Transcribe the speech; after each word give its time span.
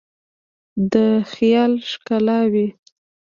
د 0.91 0.95
خیال 1.31 1.73
ښکالو 1.89 2.67